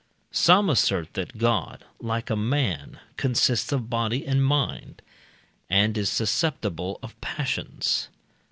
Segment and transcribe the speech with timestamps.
[0.31, 5.03] Some assert that God, like a man, consists of body and mind,
[5.69, 8.09] and is susceptible of passions.